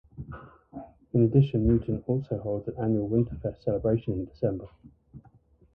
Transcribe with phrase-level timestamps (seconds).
[1.13, 4.67] In addition Newtown also holds an annual Winterfest celebration in December.